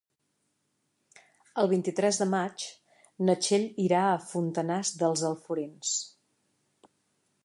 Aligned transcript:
El 1.63 1.67
vint-i-tres 1.73 2.19
de 2.21 2.27
maig 2.31 2.65
na 3.27 3.37
Txell 3.47 3.67
irà 3.85 4.01
a 4.05 4.17
Fontanars 4.31 4.95
dels 5.03 5.25
Alforins. 5.31 5.93